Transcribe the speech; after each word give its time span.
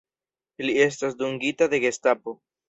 Li 0.65 0.73
estas 0.85 1.19
dungita 1.19 1.69
de 1.75 1.81
Gestapo. 1.85 2.37